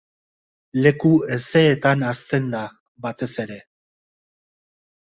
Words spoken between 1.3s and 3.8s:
hezeetan hazten da, batez ere.